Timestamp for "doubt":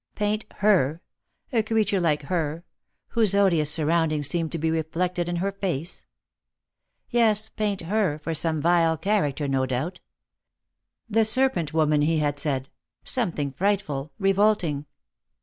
9.67-9.99